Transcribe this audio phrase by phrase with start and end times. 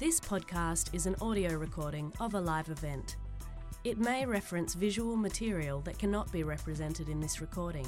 [0.00, 3.16] This podcast is an audio recording of a live event.
[3.84, 7.86] It may reference visual material that cannot be represented in this recording.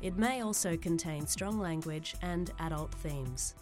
[0.00, 3.56] It may also contain strong language and adult themes.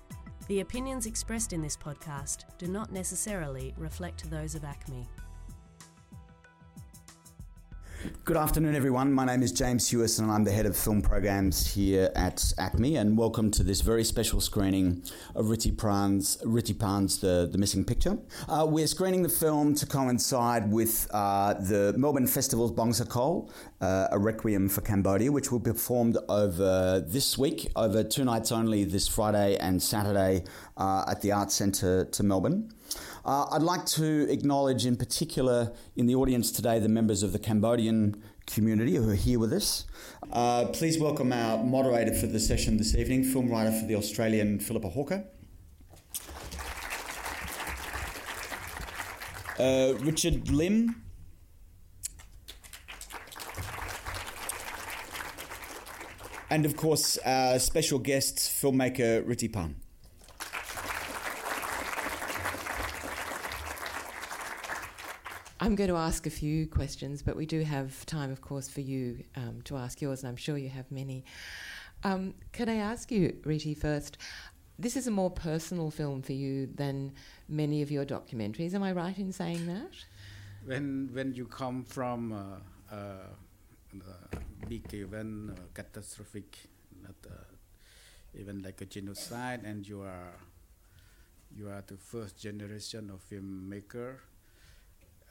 [0.46, 5.04] The opinions expressed in this podcast do not necessarily reflect those of ACMI.
[8.24, 9.12] Good afternoon, everyone.
[9.12, 13.00] My name is James Hewis, and I'm the head of film programs here at ACMI.
[13.00, 15.02] And welcome to this very special screening
[15.34, 18.16] of Ritti Pran's, Rithy Panh's the, the Missing Picture.
[18.48, 24.18] Uh, we're screening the film to coincide with uh, the Melbourne Festival's Bangsokol, uh, a
[24.20, 29.08] requiem for Cambodia, which will be performed over this week, over two nights only, this
[29.08, 30.44] Friday and Saturday
[30.76, 32.72] uh, at the Arts Centre to Melbourne.
[33.24, 37.38] Uh, I'd like to acknowledge, in particular, in the audience today, the members of the
[37.38, 39.84] Cambodian community who are here with us.
[40.32, 44.58] Uh, please welcome our moderator for the session this evening, film writer for the Australian
[44.58, 45.24] Philippa Hawker.
[49.56, 50.96] Uh, Richard Lim.
[56.50, 59.81] And of course, our special guest, filmmaker Rithy Panh.
[65.62, 68.80] I'm going to ask a few questions, but we do have time, of course, for
[68.80, 71.24] you um, to ask yours, and I'm sure you have many.
[72.02, 74.18] Um, can I ask you, Rithy, first?
[74.76, 77.12] This is a more personal film for you than
[77.48, 78.74] many of your documentaries.
[78.74, 79.92] Am I right in saying that?
[80.64, 83.28] When when you come from uh, uh,
[84.68, 86.58] big event, uh, catastrophic,
[87.00, 87.34] not uh,
[88.36, 90.34] even like a genocide, and you are
[91.56, 94.16] you are the first generation of filmmaker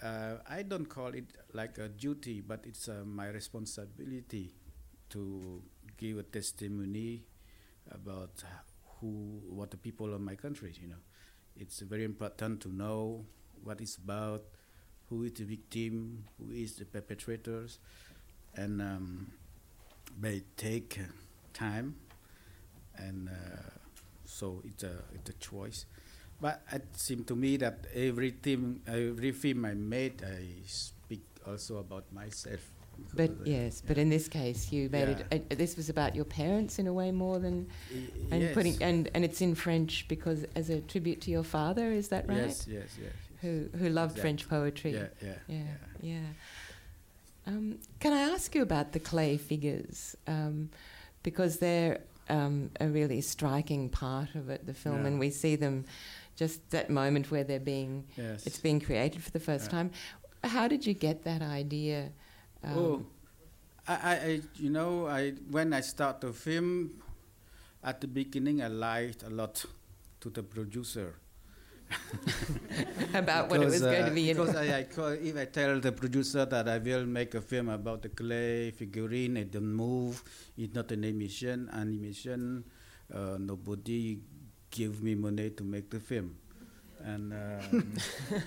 [0.04, 4.54] uh, I don't call it like a duty, but it's uh, my responsibility
[5.10, 5.62] to
[5.98, 7.24] give a testimony
[7.92, 8.44] about
[9.00, 10.74] who, what the people of my country.
[10.82, 11.04] You know,
[11.56, 13.26] it's very important to know
[13.64, 14.44] what it's about,
[15.10, 17.80] who is the victim, who is the perpetrators,
[18.56, 19.32] and um,
[20.20, 21.00] may take
[21.54, 21.96] time,
[22.98, 23.70] and uh,
[24.26, 25.86] so it's a it's a choice.
[26.42, 31.78] But it seemed to me that every film, every film I made, I speak also
[31.78, 32.72] about myself.
[33.14, 35.24] But yes, but in this case, you made yeah.
[35.32, 35.48] it.
[35.52, 37.68] Uh, this was about your parents in a way more than,
[38.32, 38.54] and yes.
[38.54, 41.92] putting and and it's in French because as a tribute to your father.
[41.92, 42.38] Is that right?
[42.38, 42.90] Yes, yes, yes.
[43.02, 43.14] yes.
[43.42, 44.22] Who who loved exactly.
[44.22, 44.94] French poetry?
[44.94, 45.58] Yeah, yeah, yeah.
[46.02, 46.14] yeah.
[46.14, 46.28] yeah.
[47.48, 50.16] Um, can I ask you about the clay figures?
[50.28, 50.70] Um,
[51.24, 55.08] because they're um, a really striking part of it, the film, yeah.
[55.08, 55.86] and we see them
[56.36, 58.46] just that moment where they're being yes.
[58.46, 59.78] it's being created for the first yeah.
[59.78, 59.92] time.
[60.44, 62.12] How did you get that idea?
[62.64, 63.06] Um, oh,
[63.88, 66.92] I, I, you know, I when I start the film,
[67.84, 69.66] at the beginning I lied a lot
[70.22, 71.16] to the producer.
[73.14, 74.32] about because, what it was uh, going to be.
[74.32, 77.68] Because I, I call, if I tell the producer that I will make a film
[77.68, 80.24] about the clay figurine, it don't move.
[80.58, 81.70] It's not an animation.
[81.74, 82.64] Animation,
[83.14, 84.20] uh, nobody
[84.72, 86.36] give me money to make the film,
[87.04, 87.94] and um,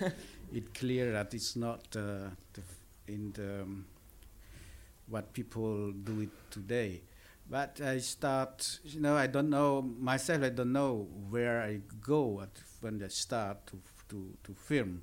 [0.53, 2.63] it's clear that it's not uh, the,
[3.09, 3.87] in the um,
[5.09, 7.03] what people do it today.
[7.49, 10.43] But I start, you know, I don't know myself.
[10.43, 13.79] I don't know where I go at when I start to
[14.11, 15.03] to to film.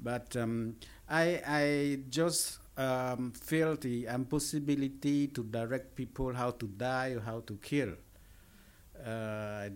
[0.00, 0.76] But um,
[1.08, 7.40] I I just um, feel the impossibility to direct people how to die or how
[7.46, 7.92] to kill.
[9.04, 9.68] Uh,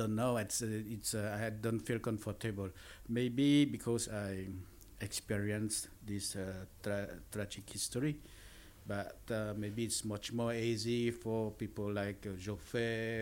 [0.00, 0.36] don't know.
[0.38, 0.66] It's uh,
[0.96, 2.70] it's uh, I don't feel comfortable.
[3.08, 4.46] Maybe because I
[5.00, 8.16] experienced this uh, tra- tragic history,
[8.86, 12.36] but uh, maybe it's much more easy for people like uh,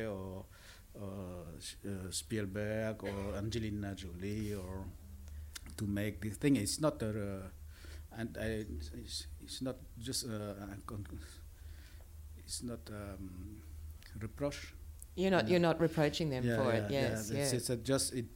[0.07, 0.45] or,
[1.01, 4.85] uh, Spielberg or Angelina Jolie or
[5.77, 6.57] to make this thing.
[6.57, 7.43] It's not a
[8.17, 8.65] and I,
[9.05, 10.27] it's, it's not just
[12.39, 13.63] it's not um,
[14.21, 14.75] reproach
[15.19, 15.49] you're not.
[15.49, 16.91] You're not reproaching them yeah, for yeah, it.
[16.91, 17.31] Yes.
[17.35, 17.41] Yeah.
[17.41, 18.27] It's, it's just it,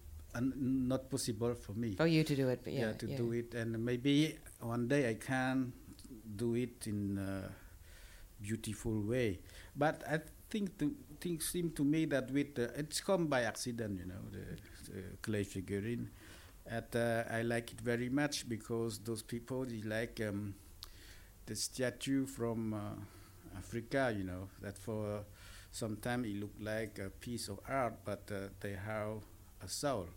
[0.41, 1.95] not possible for me.
[1.95, 2.63] For you to do it.
[2.67, 2.93] yeah.
[2.93, 5.73] to do it, and maybe one day I can
[6.37, 7.51] do it in a
[8.43, 9.39] beautiful way.
[9.77, 10.21] But I
[10.51, 10.91] think the
[11.21, 14.01] things seem to me that with the, it's come by accident.
[14.01, 16.11] You know, the, the clay figurine.
[16.65, 20.55] At, uh, I like it very much because those people they like um,
[21.47, 24.15] the statue from uh, Africa.
[24.17, 25.25] You know that for
[25.73, 29.23] sometimes it look like a piece of art, but uh, they have
[29.65, 30.09] a soul.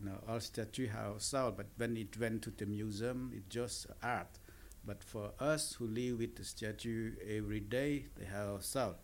[0.00, 3.48] You know, all statues have a soul, but when it went to the museum, it's
[3.54, 4.38] just art.
[4.84, 8.96] But for us who live with the statue every day, they have a soul.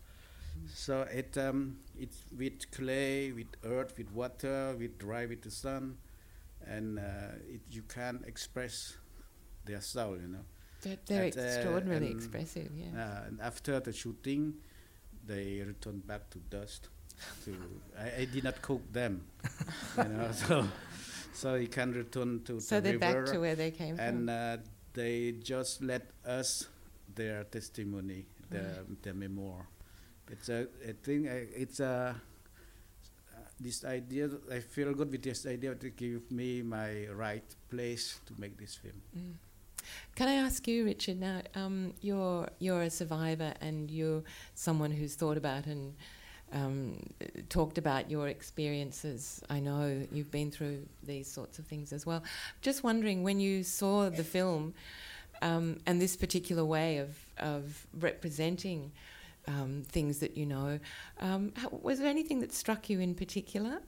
[0.73, 5.97] So it um, it's with clay, with earth, with water, with dry with the sun.
[6.67, 8.97] and uh, it, you can't express
[9.65, 10.45] their soul, you know.
[10.81, 12.91] They're, they're And, uh, extraordinarily expressive, yeah.
[12.95, 14.55] Uh, and after the shooting,
[15.25, 16.89] they return back to dust.
[17.45, 17.55] To
[17.97, 19.21] I, I did not cook them,
[19.97, 20.31] you know.
[20.33, 20.67] So
[21.33, 24.27] so you can return to so the they're river, back to where they came and
[24.27, 24.29] from.
[24.29, 24.57] uh,
[24.93, 26.67] they just let us
[27.15, 29.67] their testimony, their their memoir.
[30.29, 32.15] It's a I think uh, it's a
[33.59, 34.29] this idea.
[34.51, 38.75] I feel good with this idea to give me my right place to make this
[38.75, 39.01] film.
[39.15, 39.33] Mm.
[40.15, 41.19] Can I ask you, Richard?
[41.19, 44.23] Now, um, you're you're a survivor, and you're
[44.53, 45.93] someone who's thought about and
[46.53, 46.97] um,
[47.49, 49.41] talked about your experiences.
[49.49, 52.23] I know you've been through these sorts of things as well.
[52.61, 54.73] Just wondering, when you saw the film
[55.41, 58.91] um, and this particular way of of representing
[59.47, 60.79] um, things that you know,
[61.19, 63.81] um, how, was there anything that struck you in particular?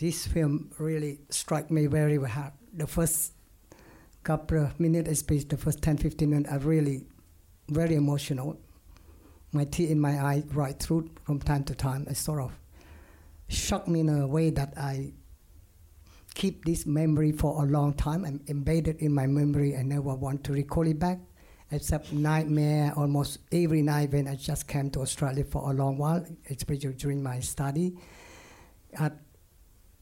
[0.00, 2.54] This film really struck me very hard.
[2.72, 3.34] The first
[4.22, 7.04] couple of minutes, especially the first 10, 15 minutes, are really
[7.68, 8.58] very emotional.
[9.52, 12.06] My tear in my eye right through from time to time.
[12.08, 12.58] It sort of
[13.48, 15.12] shocked me in a way that I
[16.34, 20.44] keep this memory for a long time and embedded in my memory and never want
[20.44, 21.18] to recall it back.
[21.72, 26.24] Except nightmare almost every night when I just came to Australia for a long while,
[26.48, 27.98] especially during my study.
[28.98, 29.16] At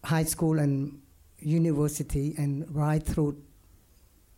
[0.04, 1.00] high school and
[1.40, 3.40] university and right through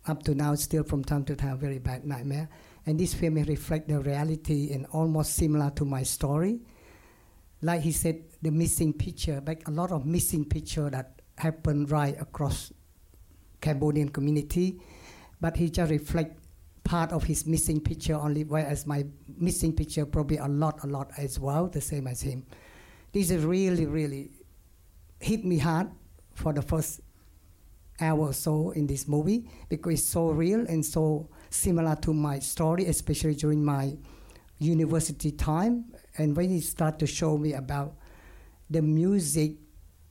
[0.06, 2.48] up to now still from time to time very bad nightmare.
[2.86, 6.60] And this film reflect the reality and almost similar to my story.
[7.62, 12.18] Like he said the missing picture like a lot of missing picture that happen right
[12.20, 12.72] across
[13.60, 14.80] cambodian community.
[15.40, 16.38] But he just reflect
[16.84, 19.04] part of his missing picture only whereas my
[19.36, 22.46] missing picture probably a lot a lot as well the same as him.
[23.12, 24.30] This is really really
[25.20, 25.90] hit me hard
[26.34, 27.00] for the first
[28.00, 32.38] hour or so in this movie because it's so real and so similar to my
[32.38, 33.94] story, especially during my
[34.58, 35.84] university time.
[36.16, 37.94] And when he started to show me about
[38.70, 39.52] the music,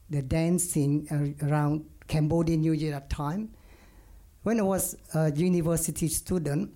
[0.10, 1.08] the dancing
[1.42, 3.50] around Cambodian New Year at time,
[4.44, 6.72] when I was a university student,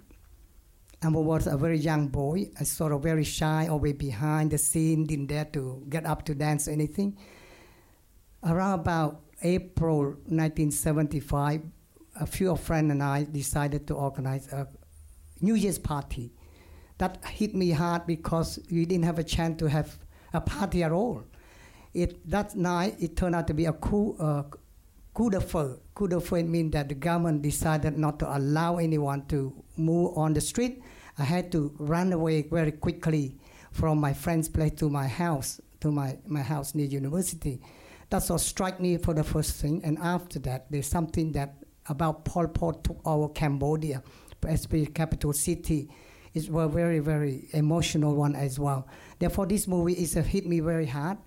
[1.03, 2.49] I was a very young boy.
[2.59, 6.35] I sort of very shy, always behind the scene, didn't dare to get up to
[6.35, 7.17] dance or anything
[8.45, 11.61] around about April 1975,
[12.19, 14.67] a few of friends and I decided to organize a
[15.41, 16.31] New Year's party.
[16.97, 19.97] That hit me hard because we didn't have a chance to have
[20.33, 21.23] a party at all.
[21.93, 24.43] It, that night, it turned out to be a coup, uh,
[25.13, 25.79] coup de feu.
[25.93, 30.33] Coup de feu means that the government decided not to allow anyone to move on
[30.33, 30.81] the street.
[31.17, 33.37] I had to run away very quickly
[33.71, 37.59] from my friend's place to my house, to my, my house near university.
[38.13, 39.81] That's what struck me for the first thing.
[39.83, 41.55] And after that, there's something that
[41.87, 44.03] about Pol Pot took over Cambodia,
[44.43, 45.89] especially capital city.
[46.35, 48.87] It was very, very emotional one as well.
[49.17, 51.17] Therefore, this movie is a hit me very hard,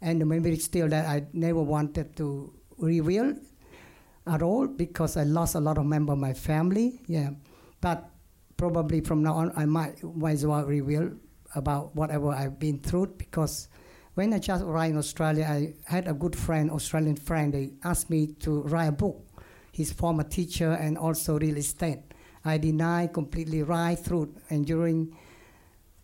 [0.00, 3.34] and maybe still that I never wanted to reveal
[4.26, 7.02] at all because I lost a lot of member of my family.
[7.06, 7.32] Yeah,
[7.82, 8.08] but
[8.56, 11.12] probably from now on, I might might as well reveal
[11.54, 13.68] about whatever I've been through because
[14.20, 17.54] when I just arrived in Australia, I had a good friend, Australian friend.
[17.54, 19.16] They asked me to write a book.
[19.72, 22.00] His former teacher and also real estate.
[22.44, 24.34] I denied completely right through.
[24.50, 25.16] And during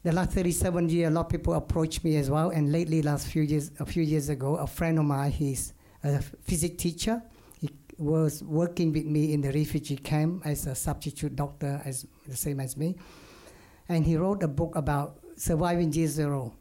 [0.03, 2.49] the last 37 years, a lot of people approached me as well.
[2.49, 6.23] And lately, last few years, a few years ago, a friend of mine, he's a
[6.23, 7.23] physics teacher.
[7.61, 12.37] He was working with me in the refugee camp as a substitute doctor, as the
[12.37, 12.97] same as me.
[13.91, 16.55] And he wrote a book about surviving year zero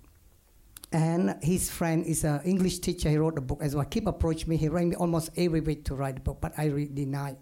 [0.96, 3.10] and his friend is an English teacher.
[3.10, 3.84] He wrote a book as well.
[3.84, 4.56] Keep approaching me.
[4.56, 7.36] He rang me almost every week to write a book, but I re- denied.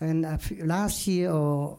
[0.00, 0.26] And
[0.66, 1.78] last year, or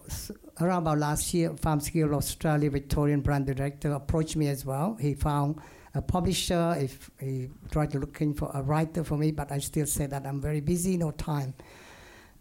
[0.59, 4.97] around about last year, Farm Skill Australia Victorian brand director approached me as well.
[4.99, 5.61] He found
[5.93, 6.75] a publisher.
[6.79, 10.25] If he tried to looking for a writer for me, but I still said that
[10.25, 11.53] I'm very busy, no time.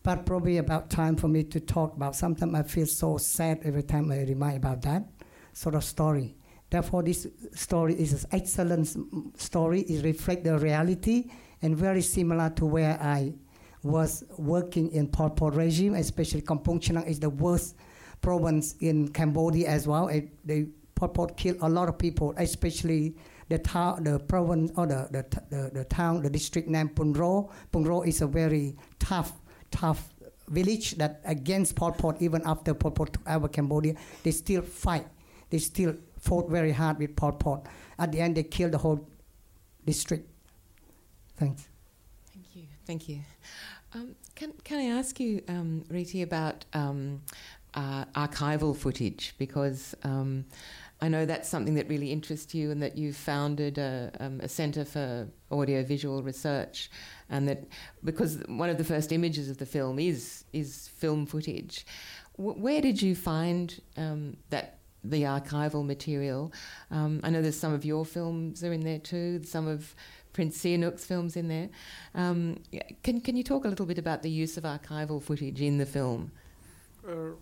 [0.02, 2.16] But probably about time for me to talk about.
[2.16, 5.04] Sometimes I feel so sad every time I remind about that
[5.52, 6.37] sort of story.
[6.70, 9.80] Therefore, this story is an excellent story.
[9.82, 11.30] It reflects the reality
[11.62, 13.34] and very similar to where I
[13.82, 17.76] was working in Pol Pot regime, especially Kampong Chhnang is the worst
[18.20, 20.08] province in Cambodia as well.
[20.08, 23.16] It, they Pol Pot killed a lot of people, especially
[23.48, 27.50] the town, the province or the, the, the, the town, the district named Punro.
[27.72, 29.32] Punro is a very tough,
[29.70, 30.12] tough
[30.48, 35.06] village that against Pol Pot, even after Pol Pot took over Cambodia, they still fight.
[35.50, 35.94] They still
[36.28, 37.66] fought very hard with Pol Pot.
[37.98, 39.08] At the end, they killed the whole
[39.84, 40.28] district.
[41.36, 41.68] Thanks.
[42.32, 42.64] Thank you.
[42.86, 43.20] Thank you.
[43.94, 47.22] Um, can can I ask you, um, Rithy, about um,
[47.74, 50.44] uh, archival footage because um,
[51.00, 54.48] I know that's something that really interests you, and that you've founded a, um, a
[54.48, 56.90] centre for audiovisual research,
[57.30, 57.64] and that
[58.04, 61.86] because one of the first images of the film is is film footage.
[62.36, 64.77] W- where did you find um, that
[65.10, 66.52] the archival material?
[66.90, 69.42] Um, I know there's some of your films are in there too.
[69.44, 69.94] Some of
[70.32, 71.68] Prince Sihanouk's films in there.
[72.14, 72.60] Um,
[73.02, 75.86] can can you talk a little bit about the use of archival footage in the
[75.86, 76.32] film?
[77.06, 77.36] Uh,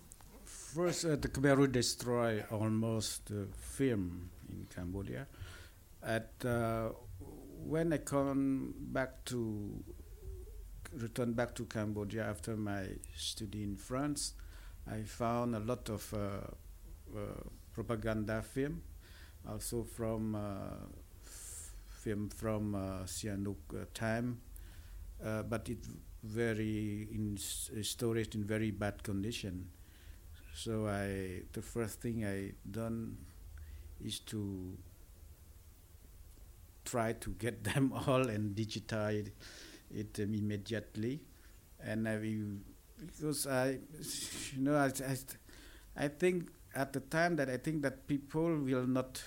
[0.76, 5.26] First, uh, the Khmer Rouge destroyed almost the film in Cambodia.
[6.02, 6.90] At uh,
[7.64, 9.82] when I come back to
[10.92, 14.34] return back to Cambodia after my study in France,
[14.86, 16.50] I found a lot of uh, uh
[17.72, 18.82] propaganda film,
[19.48, 20.86] also from uh,
[22.02, 24.40] film from uh, Sihanouk time,
[25.48, 25.78] but it
[26.22, 27.36] very in
[27.82, 29.68] storage in very bad condition.
[30.54, 33.16] So I, the first thing I done
[34.04, 34.76] is to
[36.84, 39.30] try to get them all and digitize
[39.90, 41.20] it um, immediately,
[41.80, 42.16] and I
[42.98, 43.78] because I,
[44.56, 48.86] you know, I, I, I think at the time that I think that people will
[48.86, 49.22] not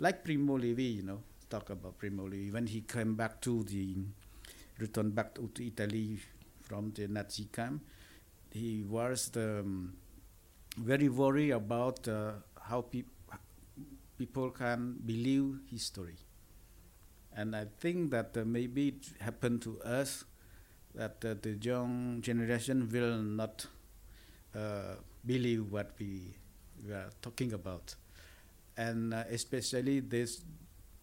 [0.00, 3.96] like Primo Levi, you know, talk about Primo Levi when he came back to the
[4.78, 6.18] returned back to, Italy
[6.62, 7.82] from the Nazi camp.
[8.50, 9.94] He was the um,
[10.78, 13.04] very worried about uh, how pe-
[14.18, 16.16] people can believe history.
[17.34, 20.24] And I think that uh, maybe it happened to us
[20.94, 23.66] that uh, the young generation will not
[24.54, 24.96] uh,
[25.26, 26.34] believe what we,
[26.86, 27.94] we are talking about.
[28.76, 30.42] And uh, especially these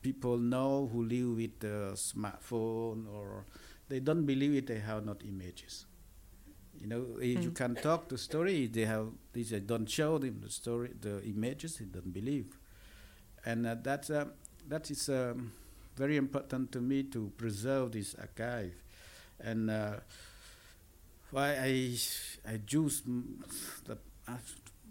[0.02, 3.46] people now who live with the smartphone or
[3.90, 5.86] they don't believe it, they have not images.
[6.80, 7.44] You know, if mm.
[7.44, 11.78] you can talk the story, they have they don't show them the story, the images,
[11.78, 12.56] they don't believe,
[13.46, 14.26] and uh, that's uh,
[14.68, 15.52] that is um,
[15.96, 18.76] very important to me to preserve this archive,
[19.40, 19.94] and uh,
[21.32, 21.98] why I
[22.48, 23.02] I choose
[23.86, 23.98] that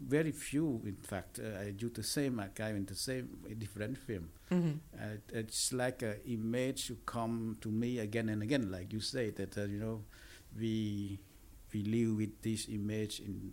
[0.01, 4.29] very few, in fact, uh, I do the same archive in the same different film.
[4.51, 4.73] Mm-hmm.
[4.99, 9.31] Uh, it's like an image to come to me again and again, like you say
[9.31, 10.03] that uh, you know
[10.59, 11.19] we
[11.73, 13.53] we live with this image in,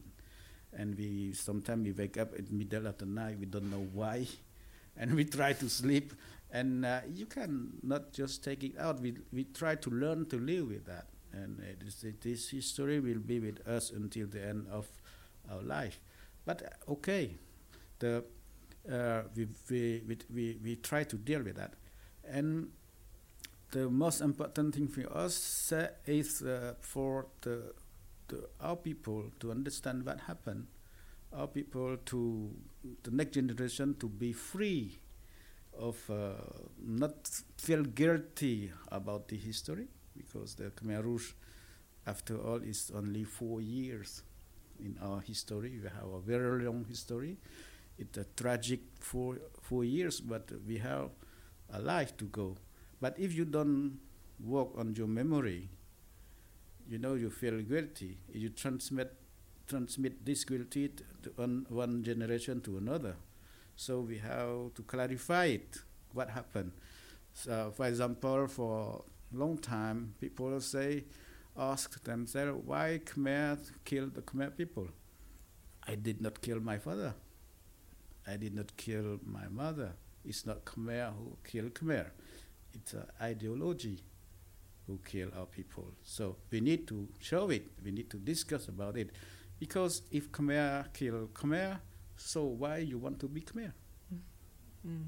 [0.77, 3.87] and we sometimes we wake up in the middle of the night we don't know
[3.93, 4.25] why
[4.97, 6.13] and we try to sleep
[6.51, 10.37] and uh, you can not just take it out we, we try to learn to
[10.37, 14.87] live with that and uh, this history will be with us until the end of
[15.51, 15.99] our life
[16.45, 17.35] but okay
[17.99, 18.23] the
[18.91, 21.73] uh, we, we, we, we try to deal with that.
[22.27, 22.69] And
[23.71, 27.73] the most important thing for us uh, is uh, for the
[28.29, 30.67] to our people to understand what happened,
[31.33, 32.51] our people to
[33.03, 34.99] the next generation to be free
[35.77, 36.33] of uh,
[36.85, 41.33] not feel guilty about the history because the Khmer Rouge,
[42.05, 44.21] after all, is only four years
[44.83, 45.79] in our history.
[45.81, 47.37] We have a very long history.
[47.97, 51.09] It's a tragic four four years, but we have
[51.71, 52.57] a life to go.
[53.01, 53.99] But if you don't
[54.39, 55.69] work on your memory,
[56.87, 58.17] you know you feel guilty.
[58.31, 59.13] You transmit
[59.67, 60.89] transmit this guilty
[61.23, 63.15] to one, one generation to another.
[63.75, 65.77] So we have to clarify it,
[66.13, 66.71] what happened.
[67.33, 71.05] So, for example, for a long time, people say,
[71.57, 74.87] ask themselves, why Khmer killed the Khmer people?
[75.87, 77.13] I did not kill my father.
[78.25, 79.93] I did not kill my mother.
[80.25, 82.07] It's not Khmer who killed Khmer.
[82.73, 83.99] It's an ideology
[84.87, 85.91] who kill our people.
[86.03, 87.65] So we need to show it.
[87.83, 89.11] We need to discuss about it,
[89.59, 91.79] because if Khmer kill Khmer,
[92.17, 93.73] so why you want to be Khmer?
[94.13, 94.19] Mm.
[94.87, 95.05] Mm.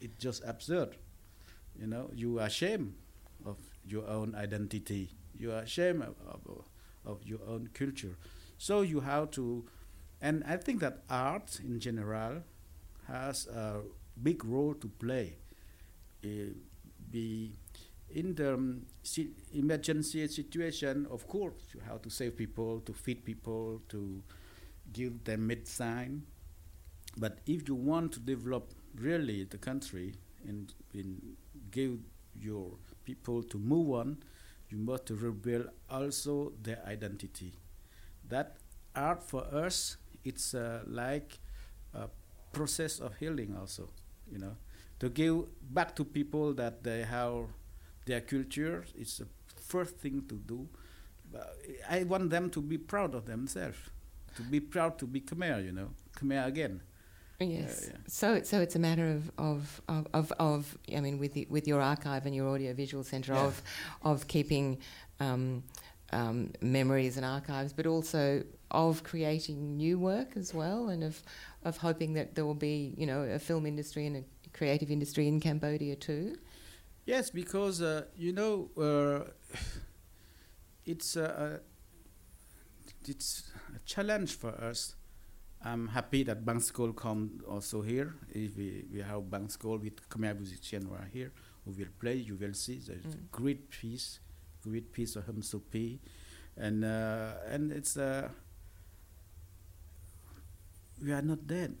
[0.00, 0.96] It's just absurd.
[1.78, 2.94] You know, you are ashamed
[3.44, 5.10] of your own identity.
[5.42, 6.40] You are ashamed of, of,
[7.04, 8.16] of your own culture.
[8.58, 9.64] So you have to,
[10.20, 12.42] and I think that art in general
[13.08, 13.80] has a
[14.22, 15.36] big role to play.
[16.24, 16.54] Uh,
[17.10, 17.56] be
[18.10, 23.24] in the um, si- emergency situation, of course, you have to save people, to feed
[23.24, 24.22] people, to
[24.92, 26.22] give them medicine.
[27.16, 30.14] But if you want to develop really the country
[30.46, 31.36] and, and
[31.70, 31.98] give
[32.40, 32.72] your
[33.04, 34.18] people to move on,
[34.72, 37.52] you must rebuild also their identity.
[38.28, 38.56] That
[38.96, 41.38] art for us, it's uh, like
[41.94, 42.08] a
[42.52, 43.90] process of healing also,
[44.30, 44.56] you know,
[45.00, 47.46] to give back to people that they have
[48.06, 48.84] their culture.
[48.96, 49.26] It's the
[49.68, 50.68] first thing to do.
[51.88, 53.78] I want them to be proud of themselves,
[54.36, 56.82] to be proud to be Khmer, you know, Khmer again.
[57.50, 57.86] Yes.
[57.90, 57.96] yeah.
[58.06, 61.66] So, so it's a matter of, of, of, of, of I mean, with the, with
[61.66, 63.44] your archive and your audiovisual centre Yeah.
[63.46, 63.62] of
[64.02, 64.78] of keeping
[65.20, 65.62] um,
[66.12, 71.22] um, memories and archives, but also of creating new work as well, and of
[71.64, 75.28] of hoping that there will be, you know, a film industry and a creative industry
[75.28, 76.36] in Cambodia too.
[77.06, 79.30] Yes, because uh, you know uh,
[80.84, 84.94] it's a, a it's a challenge for us.
[85.64, 88.14] I'm happy that Bangsokol come also here.
[88.30, 91.32] If we, we have Bangsokol with Khmer musicians who are here,
[91.64, 93.14] who will play, you will see there's Mm.
[93.14, 94.18] a great piece,
[94.62, 96.00] great piece of Him Sophy.
[96.56, 98.28] And uh, and it's uh,
[101.02, 101.74] we are not dead.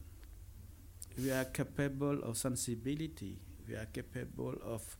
[1.18, 3.38] We are capable of sensibility.
[3.68, 4.96] We are capable of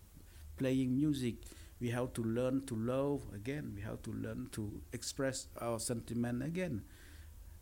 [0.57, 1.37] playing music.
[1.81, 3.73] We have to learn to love again.
[3.75, 6.83] We have to learn to express our sentiment again.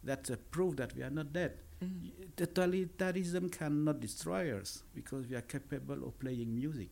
[0.03, 1.59] That's a proof that we are not dead.
[1.85, 2.11] Mm.
[2.37, 6.91] Totalitarianism cannot destroy us because we are capable of playing music.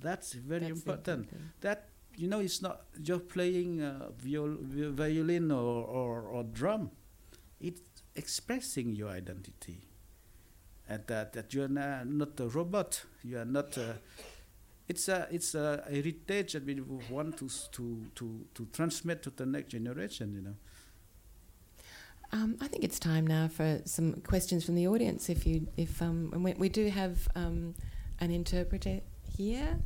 [0.00, 1.28] That's very That's important.
[1.60, 6.90] That you know, it's not just playing uh, viol- violin or, or, or drum.
[7.60, 7.82] It's
[8.14, 9.80] expressing your identity.
[10.88, 13.02] And that, that you're not a robot.
[13.22, 13.76] You are not.
[13.76, 13.96] A,
[14.88, 19.44] it's a it's a heritage that we want to to to to transmit to the
[19.44, 20.32] next generation.
[20.32, 20.54] You know.
[22.32, 25.28] Um, I think it's time now for some questions from the audience.
[25.28, 27.74] If you, if um, we, we do have um,
[28.20, 29.00] an interpreter
[29.36, 29.78] here,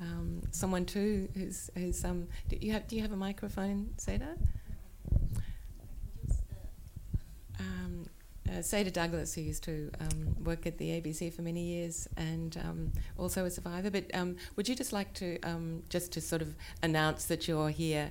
[0.00, 2.28] um, someone too who's who's um.
[2.48, 4.36] Do you have Do you have a microphone, Seda?
[7.60, 8.06] Um,
[8.48, 12.56] uh, Seda Douglas, who used to um, work at the ABC for many years and
[12.64, 13.90] um, also a survivor.
[13.90, 14.10] But
[14.56, 15.38] would you just like to
[15.88, 18.10] just to sort of announce that you're here,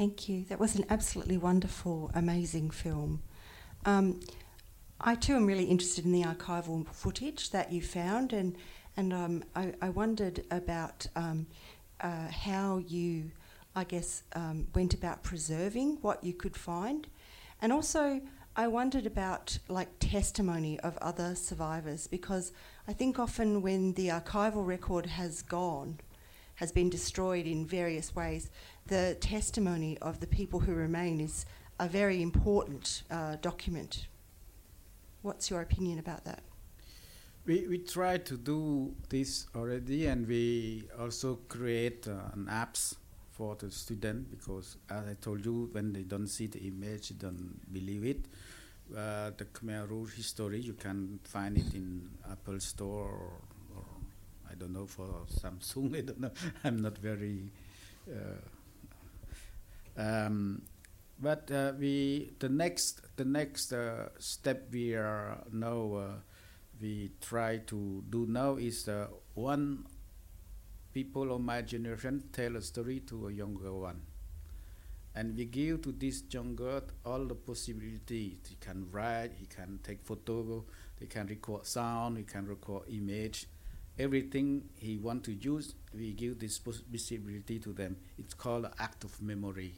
[0.00, 0.46] Thank you.
[0.48, 3.20] That was an absolutely wonderful, amazing film.
[3.84, 4.20] Um,
[4.98, 8.56] I too am really interested in the archival footage that you found, and
[8.96, 11.48] and um, I, I wondered about um,
[12.00, 13.30] uh, how you,
[13.76, 17.06] I guess, um, went about preserving what you could find,
[17.60, 18.22] and also
[18.56, 22.52] I wondered about like testimony of other survivors because
[22.88, 26.00] I think often when the archival record has gone,
[26.54, 28.48] has been destroyed in various ways,
[28.90, 31.46] the testimony of the people who remain is
[31.78, 34.08] a very important uh, document.
[35.22, 36.42] What's your opinion about that?
[37.46, 42.96] We we try to do this already, and we also create uh, an apps
[43.30, 47.26] for the student because, as I told you, when they don't see the image, they
[47.26, 48.26] don't believe it.
[48.90, 53.32] Uh, the Khmer Rouge history, you can find it in Apple Store or,
[53.76, 53.84] or
[54.50, 55.96] I don't know for Samsung.
[55.98, 56.32] I don't know.
[56.64, 57.52] I'm not very.
[58.10, 58.40] Uh,
[60.00, 60.62] um,
[61.20, 66.12] but uh, we the next the next uh, step we are now uh,
[66.80, 69.84] we try to do now is uh, one
[70.94, 74.00] people of my generation tell a story to a younger one.
[75.14, 80.02] And we give to this younger all the possibilities he can write he can take
[80.02, 80.64] photo
[80.98, 83.46] he can record sound he can record image.
[83.98, 87.96] Everything he want to use we give this possibility to them.
[88.18, 89.74] It's called act of memory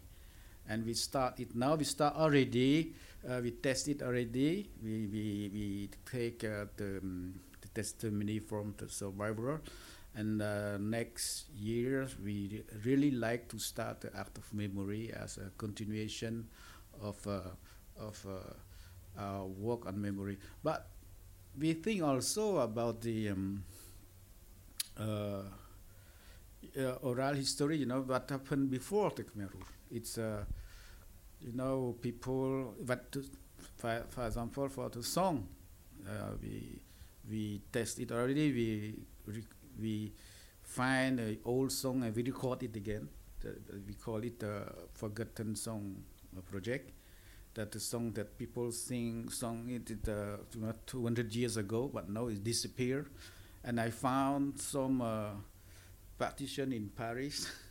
[0.68, 1.74] and we start it now.
[1.74, 2.94] We start already
[3.28, 4.68] uh, we test it already.
[4.82, 9.60] We we, we take uh, the, um, the testimony from the survivor.
[10.14, 15.38] And uh, next year we re- really like to start the act of memory as
[15.38, 16.48] a continuation
[17.00, 17.40] of uh,
[17.98, 20.38] of uh, our work on memory.
[20.62, 20.86] But
[21.58, 23.64] we think also about the um,
[24.98, 25.42] uh,
[27.02, 29.81] oral history you know what happened before the Khmer Rouge.
[29.92, 30.44] It's uh,
[31.40, 33.24] you know people but to,
[33.76, 35.46] for, for example for the song
[36.08, 36.80] uh, we
[37.30, 38.94] we test it already we
[39.80, 40.12] we
[40.62, 43.08] find an old song and we record it again.
[43.86, 46.02] We call it the forgotten song
[46.36, 46.92] uh, project.
[47.54, 52.42] That the song that people sing song it uh, 200 years ago but now it
[52.42, 53.10] disappeared
[53.62, 55.32] and I found some uh,
[56.18, 57.52] partition in Paris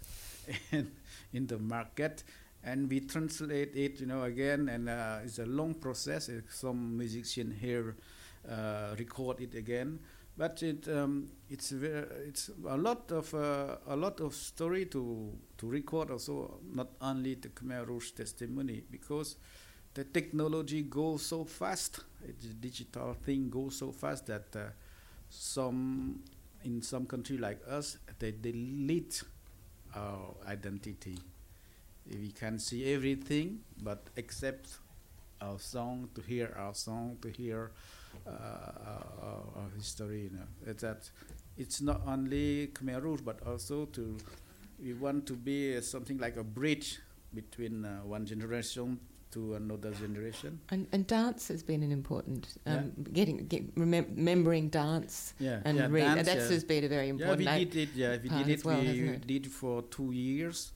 [0.71, 0.91] and
[1.33, 2.23] in the market,
[2.63, 6.29] and we translate it, you know, again, and uh, it's a long process.
[6.49, 7.95] Some musician here
[8.49, 9.99] uh, record it again,
[10.37, 15.31] but it um, it's ver- it's a lot of uh, a lot of story to
[15.57, 16.11] to record.
[16.11, 19.37] Also, not only the Khmer Rouge testimony, because
[19.93, 21.99] the technology goes so fast.
[22.27, 24.69] It's digital thing goes so fast that uh,
[25.29, 26.19] some
[26.63, 29.23] in some country like us they delete
[29.95, 31.17] our identity.
[32.09, 34.77] We can see everything, but except
[35.41, 37.71] our song to hear our song to hear
[38.27, 40.23] uh, our, our history.
[40.23, 41.09] You know, it's that
[41.57, 44.17] it's not only Khmer Rouge, but also to
[44.83, 46.99] we want to be something like a bridge
[47.33, 48.99] between uh, one generation
[49.31, 50.59] to another generation.
[50.69, 55.77] And, and dance has been an important um, getting get, remem- remembering dance Yeah, and
[55.77, 56.01] yeah, read.
[56.15, 56.53] dance, that's yeah.
[56.55, 57.41] has been a very important.
[57.41, 57.89] Yeah, we did it.
[57.95, 58.65] Yeah, we did it.
[58.65, 59.27] well, we it?
[59.27, 60.73] did for two years.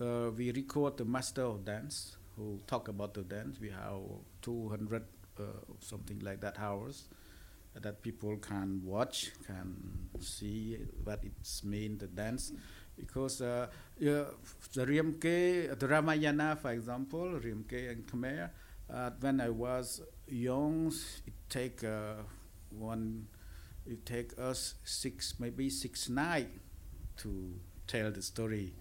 [0.00, 3.58] Uh, we record the master of dance who talk about the dance.
[3.60, 4.00] We have
[4.42, 5.02] 200
[5.38, 5.42] uh,
[5.80, 7.04] something like that hours
[7.82, 12.52] that people can watch, can see what it's mean the dance.
[12.96, 13.66] Because uh,
[13.98, 14.26] the
[14.76, 18.50] Reamker, the Ramayana, for example, Reamker and Khmer,
[18.92, 20.92] uh, when I was young,
[21.26, 22.14] it take uh,
[22.70, 23.26] one,
[23.86, 26.48] it take us six, maybe six night
[27.18, 27.54] to
[27.86, 28.74] tell the story.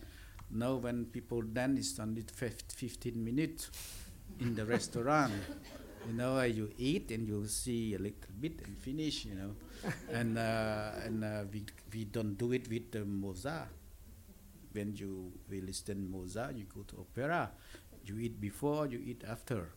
[0.51, 3.69] Now when people dance, it's only 15 minutes
[4.39, 5.33] in the restaurant.
[6.07, 9.25] You know, you eat and you see a little bit and finish.
[9.25, 9.55] You know,
[10.11, 13.69] and uh, and uh, we we don't do it with the Mozart.
[14.75, 17.51] When you we listen Mozart, you go to opera.
[18.05, 19.71] You eat before, you eat after,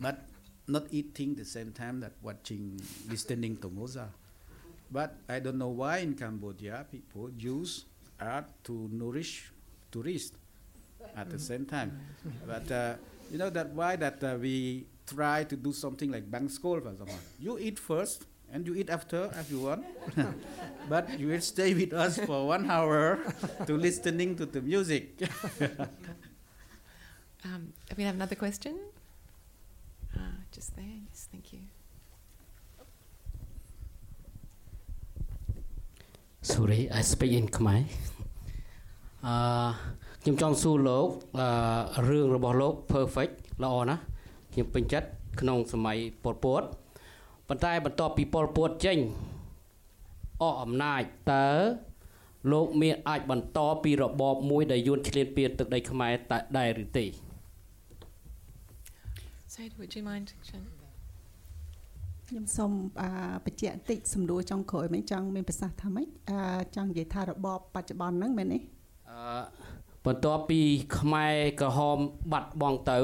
[0.00, 0.24] but
[0.66, 4.10] not eating the same time that watching, listening to Mozart.
[4.90, 7.84] But I don't know why in Cambodia people use
[8.20, 9.50] art to nourish
[9.90, 10.36] tourists
[11.16, 11.92] at the same time.
[12.46, 12.94] But uh,
[13.30, 17.18] you know that why that uh, we try to do something like Bangsokol for example.
[17.38, 19.83] You eat first and you eat after if you want.
[20.89, 23.19] but you will stay with us for one hour
[23.67, 25.05] to listening to the music.
[27.45, 28.77] um, we have another question.
[30.15, 30.19] Uh,
[30.51, 30.97] just there.
[31.09, 31.61] Yes, thank you.
[36.51, 37.81] សូរី I speak in ខ្មែរ
[39.25, 39.35] អឺ
[40.21, 41.07] ខ្ញុំចង់សួរលោក
[41.39, 43.33] អឺរឿងរបស់លោក perfect
[43.63, 44.01] ល្អណាស់
[44.53, 45.07] ខ្ញុំពេញចិត្ត
[45.39, 46.63] ក្នុងសម័យប៉ុលពត
[47.48, 48.98] ប៉ុន្តែបន្ទាប់ពីប៉ុលពតចេញ
[50.42, 51.48] អស់អំណាចតើ
[52.52, 57.06] លោកមានអាចបន្តពីរបបមួយដែលយួនឈ្លានពានទឹកដីខ្មែរតែដែរឬទេ
[59.54, 60.28] Said, would you mind?
[60.48, 60.64] Shan?
[62.28, 63.10] ខ្ញុំសូមអឺ
[63.44, 66.40] បញ្ជាក់បន្តិចសំដួលចុងក្រោយមិញចង់មានប្រសាសន៍ថាម៉េចអឺ
[66.76, 68.58] ចង់និយាយថារបបបច្ចុប្បន្នហ្នឹងមែនទេ
[69.10, 69.20] អឺ
[70.06, 70.60] បន្ទាប់ពី
[70.98, 71.98] ខ្មែរក្រហម
[72.32, 72.98] បាត់បង់ទៅ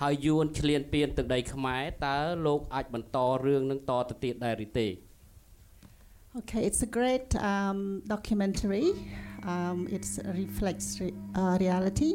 [0.00, 4.88] ហើយយួនឈ្លានពានទឹកដីខ្មែរតើលោកអាចបន្តរឿងនឹងតទៅទៀតដែរឬទេ
[6.40, 8.88] Okay, it's a great um, documentary.
[9.52, 10.04] Um, it
[10.42, 12.12] reflects re- uh, reality.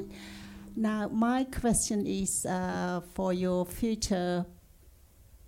[0.76, 4.46] Now, my question is uh, for your future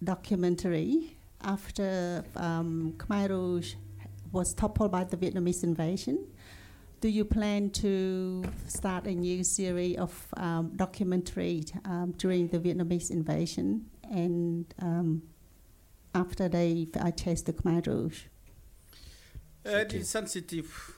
[0.02, 3.74] documentary after um, Khmer Rouge
[4.32, 6.18] was toppled by the Vietnamese invasion.
[7.01, 13.11] Do you plan to start a new series of um, documentary um, during the Vietnamese
[13.11, 15.23] invasion and um,
[16.15, 18.23] after they uh, chased the Khmer Rouge?
[19.67, 20.97] Uh, it is sensitive.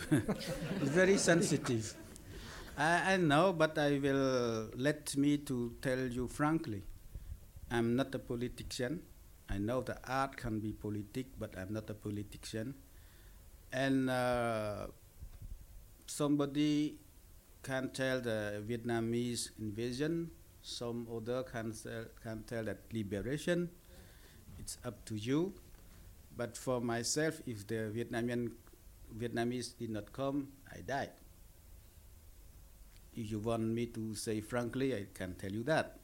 [0.10, 1.94] it's very sensitive.
[2.76, 6.82] I, I know, but I will let me to tell you frankly.
[7.70, 9.00] I'm not a politician.
[9.48, 12.74] I know the art can be politic, but I'm not a politician.
[13.74, 14.86] And uh,
[16.06, 16.94] somebody
[17.64, 20.30] can tell the Vietnamese invasion.
[20.62, 23.68] Some other can tell, can tell that liberation.
[24.60, 25.52] It's up to you.
[26.36, 28.52] But for myself, if the Vietnamian
[29.18, 31.10] Vietnamese did not come, I died.
[33.16, 35.98] If you want me to say frankly, I can tell you that.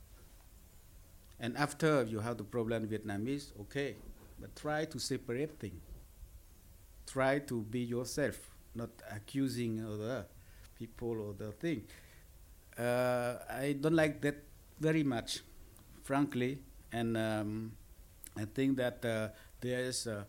[1.38, 3.94] And after you have the problem Vietnamese, okay,
[4.40, 5.80] but try to separate things.
[7.12, 8.36] Try to be yourself,
[8.74, 10.26] not accusing other
[10.78, 11.82] people or the thing.
[12.78, 14.36] Uh, I don't like that
[14.78, 15.40] very much,
[16.04, 16.60] frankly,
[16.92, 17.72] and um,
[18.36, 19.28] I think that uh,
[19.60, 20.22] there is uh,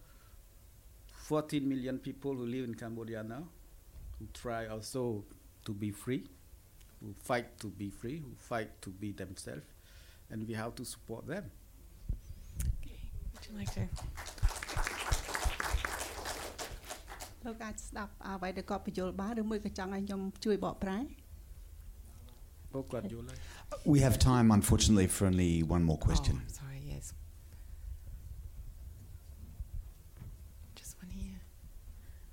[1.14, 3.44] 14 million people who live in Cambodia now,
[4.18, 5.24] who try also
[5.66, 6.28] to be free,
[7.00, 9.66] who fight to be free, who fight to be themselves,
[10.32, 11.52] and we have to support them.
[12.82, 13.00] Okay.
[13.34, 14.41] Would you like to?
[17.47, 20.99] លោកអាចស្ដាប់អ្វីដែលគាត់បញ្យល់បានឬមួយក៏ចង់ឲ្យខ្ញុំជួយបកប្រែ
[22.73, 23.39] ពួកគាត់យល់ហើយ
[23.93, 26.35] We have time, unfortunately, for only one more question.
[26.47, 27.05] Oh, sorry, yes.
[30.81, 31.41] Just one here.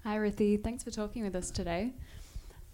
[0.05, 0.49] Hi, Rithi.
[0.65, 1.83] Thanks for talking with us today.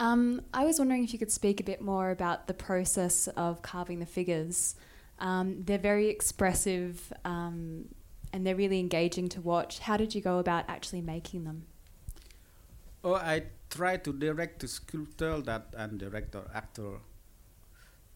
[0.07, 0.21] Um,
[0.53, 3.99] I was wondering if you could speak a bit more about the process of carving
[3.99, 4.75] the figures.
[5.19, 7.57] Um, they're very expressive um,
[8.31, 9.79] and they're really engaging to watch.
[9.79, 11.65] How did you go about actually making them?
[13.04, 17.00] Oh, I try to direct the sculptor that and director actor.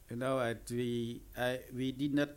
[0.09, 2.31] You know, I, we I we did not.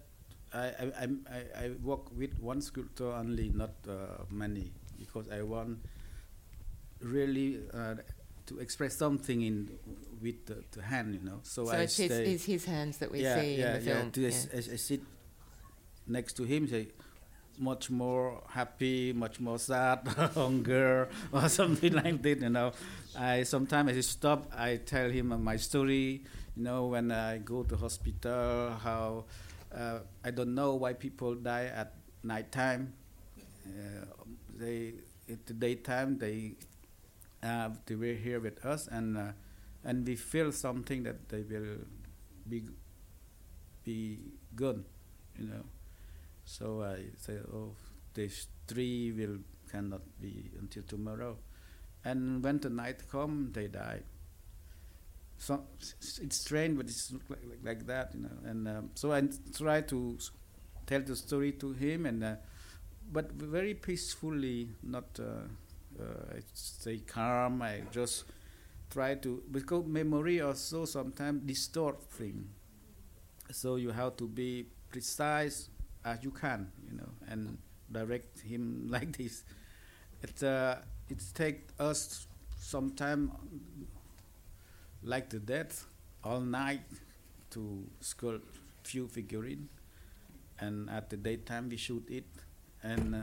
[0.53, 5.79] I I I, I, work with one sculptor only, not uh, many, because I want
[6.99, 7.95] really uh,
[8.47, 9.79] to express something in
[10.21, 11.15] with the, the hand.
[11.15, 13.75] You know, so, So I it's his, it's his hands that we yeah, see yeah,
[13.75, 13.95] in the yeah.
[13.95, 14.11] film.
[14.11, 15.01] To I, I sit
[16.05, 16.89] next to him, say
[17.57, 22.41] much more happy, much more sad, hunger, or something like that.
[22.41, 22.71] You know,
[23.17, 24.51] I sometimes I stop.
[24.55, 26.23] I tell him my story.
[26.55, 29.25] You know, when I go to hospital, how
[29.75, 32.93] uh, I don't know why people die at night time.
[33.65, 34.05] Uh,
[34.57, 34.93] they
[35.29, 36.53] at the daytime they
[37.43, 39.31] uh, they were here with us and uh,
[39.83, 41.77] and we feel something that they will
[42.49, 42.63] be
[43.83, 44.19] be
[44.55, 44.83] good,
[45.37, 45.63] you know.
[46.45, 47.75] So I say, oh,
[48.13, 49.39] these three will
[49.71, 51.38] cannot be until tomorrow,
[52.04, 54.01] and when the night come, they die.
[55.38, 55.63] So
[56.21, 58.38] it's strange, but it's like, like, like that, you know.
[58.45, 59.23] And um, so I
[59.58, 60.17] try to
[60.86, 62.36] tell the story to him, and uh,
[63.12, 65.47] but very peacefully, not uh,
[66.01, 67.62] uh, I stay calm.
[67.63, 68.25] I just
[68.91, 72.45] try to because memory also sometimes distort things.
[73.51, 75.69] So you have to be precise
[76.05, 77.57] as you can, you know, and
[77.91, 79.43] direct him like this.
[80.23, 80.75] It uh,
[81.09, 82.27] it take us
[82.59, 83.31] some time,
[85.03, 85.85] like the death,
[86.23, 86.81] all night
[87.51, 88.41] to sculpt
[88.83, 89.69] few figurine,
[90.59, 92.25] and at the daytime we shoot it,
[92.83, 93.19] and uh,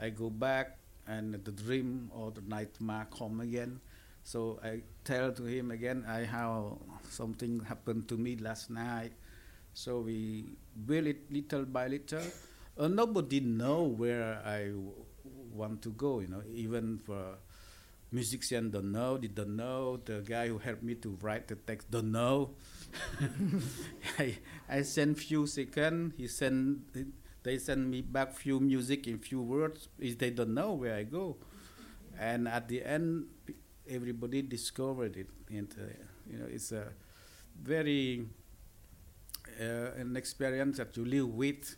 [0.00, 3.80] I go back and the dream or the nightmare come again.
[4.24, 9.12] So I tell to him again, I how something happened to me last night.
[9.78, 10.18] So we
[10.86, 12.26] build it little by little.
[12.76, 15.06] Uh, nobody know where I w-
[15.54, 16.18] want to go.
[16.18, 17.38] You know, even for
[18.10, 19.98] musician don't know, they don't know.
[20.04, 22.50] The guy who helped me to write the text don't know.
[24.18, 24.38] I,
[24.68, 26.14] I send few second.
[26.16, 26.82] He send
[27.44, 29.88] they send me back few music in few words.
[29.98, 31.36] They don't know where I go,
[32.18, 33.26] and at the end,
[33.88, 35.28] everybody discovered it.
[35.50, 35.84] And uh,
[36.30, 36.88] you know, it's a
[37.62, 38.26] very
[39.60, 41.76] uh, an experience that you live with.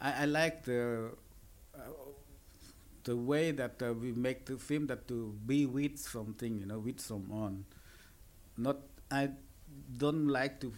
[0.00, 1.12] I, I like the
[1.74, 1.80] uh,
[3.04, 6.78] the way that uh, we make the film that to be with something, you know,
[6.78, 7.64] with someone.
[8.56, 8.78] Not
[9.10, 9.30] I
[9.96, 10.72] don't like to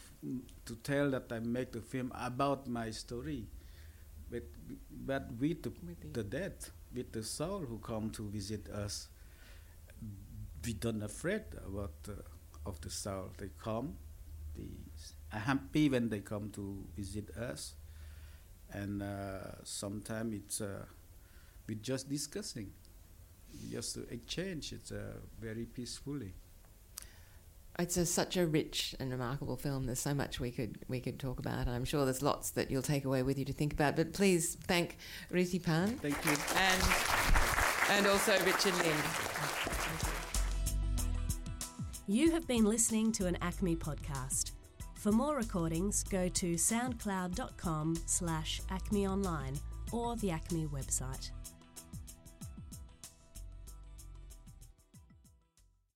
[0.66, 3.46] to tell that I make the film about my story,
[4.30, 4.44] but
[5.06, 6.54] but with the, With the- dead,
[6.94, 9.08] with the soul who come to visit us.
[10.64, 12.12] We don't afraid about uh,
[12.68, 13.30] of the soul.
[13.38, 13.96] They come,
[14.54, 14.68] they
[15.38, 17.74] happy when they come to visit us,
[18.72, 20.84] and uh, sometimes it's uh,
[21.66, 22.70] we just discussing,
[23.70, 24.72] just to exchange.
[24.72, 26.34] It's uh, very peacefully.
[27.78, 29.86] It's a, such a rich and remarkable film.
[29.86, 32.82] There's so much we could we could talk about, I'm sure there's lots that you'll
[32.82, 33.96] take away with you to think about.
[33.96, 34.98] But please thank
[35.30, 36.36] Rithy Panh Thank you.
[36.56, 36.82] and
[37.96, 38.96] and also Richard Lin.
[42.06, 44.52] You have been listening to an ACMI podcast.
[45.02, 49.58] For more recordings, go to soundcloud.com slash acmeonline
[49.90, 51.32] or the ACMI website.